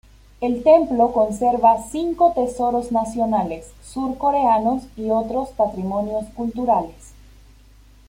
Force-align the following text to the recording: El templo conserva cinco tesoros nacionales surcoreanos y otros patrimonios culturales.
El 0.39 0.63
templo 0.63 1.13
conserva 1.13 1.83
cinco 1.91 2.31
tesoros 2.33 2.91
nacionales 2.91 3.69
surcoreanos 3.83 4.85
y 4.97 5.11
otros 5.11 5.49
patrimonios 5.49 6.25
culturales. 6.33 7.13